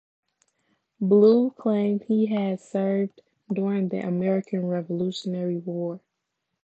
[0.99, 3.21] Blue claimed he had served
[3.53, 5.99] during the American Revolutionary War.